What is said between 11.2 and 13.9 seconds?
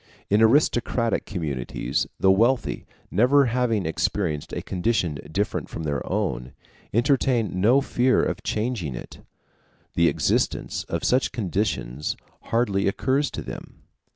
conditions hardly occurs to them.